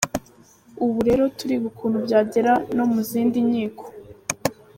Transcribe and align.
Ubu 0.83 0.99
rero 1.07 1.23
turiga 1.37 1.65
ukuntu 1.71 1.97
byagera 2.05 2.51
no 2.75 2.85
mu 2.91 2.99
zindi 3.09 3.37
nkiko. 3.47 3.83